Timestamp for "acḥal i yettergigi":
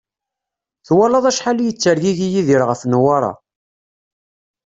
1.31-2.27